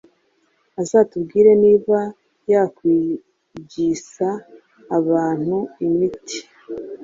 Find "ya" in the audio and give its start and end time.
2.07-2.11